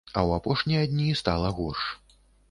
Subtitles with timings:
[0.09, 1.83] А ў апошнія дні стала горш.